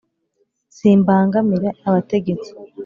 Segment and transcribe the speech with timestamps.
[0.75, 2.49] simbangamira abategetsi